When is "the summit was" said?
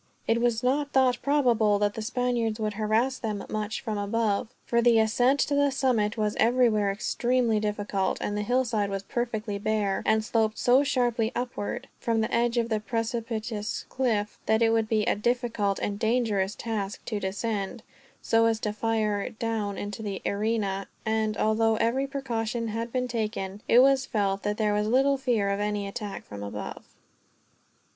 5.53-6.35